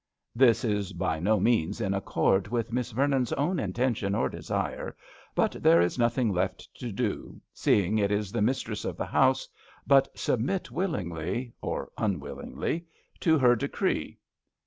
[0.33, 4.97] This is by no means in accord with Miss Vernon's own inten tion or desire,
[5.35, 9.05] but there is nothing left to do— seeing it is the mis tress of the
[9.05, 9.47] house—
[9.95, 12.87] but submit willingly, or unwillingly,
[13.19, 14.17] to her decree.